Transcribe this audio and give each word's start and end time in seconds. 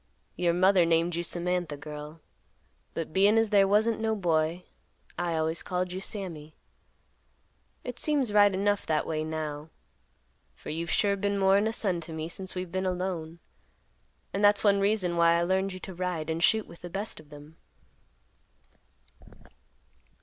Your 0.35 0.51
mother 0.53 0.83
named 0.83 1.13
you 1.15 1.21
Samantha, 1.21 1.77
girl, 1.77 2.21
but 2.95 3.13
bein' 3.13 3.37
as 3.37 3.51
there 3.51 3.67
wasn't 3.67 3.99
no 3.99 4.15
boy, 4.15 4.63
I 5.15 5.35
always 5.35 5.61
called 5.61 5.91
you 5.91 5.99
Sammy. 5.99 6.55
It 7.83 7.99
seems 7.99 8.33
right 8.33 8.51
enough 8.51 8.83
that 8.87 9.05
way 9.05 9.23
now, 9.23 9.69
for 10.55 10.71
you've 10.71 10.89
sure 10.89 11.15
been 11.15 11.37
more'n 11.37 11.67
a 11.67 11.71
son 11.71 12.01
to 12.01 12.13
me 12.13 12.29
since 12.29 12.55
we've 12.55 12.71
been 12.71 12.87
alone; 12.87 13.41
and 14.33 14.43
that's 14.43 14.63
one 14.63 14.79
reason 14.79 15.17
why 15.17 15.35
I 15.35 15.43
learned 15.43 15.71
you 15.71 15.79
to 15.81 15.93
ride 15.93 16.31
and 16.31 16.41
shoot 16.43 16.65
with 16.65 16.81
the 16.81 16.89
best 16.89 17.19
of 17.19 17.29
them. 17.29 17.57